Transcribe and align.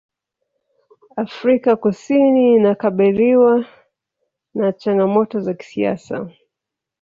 afrika 1.15 1.75
kusini 1.75 2.55
inakabiliwa 2.55 3.65
na 4.53 4.71
changamoto 4.73 5.39
za 5.39 5.53
kisiasa 5.53 6.29